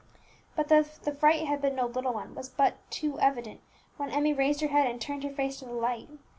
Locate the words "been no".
1.61-1.85